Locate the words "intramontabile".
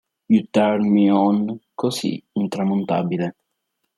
2.31-3.35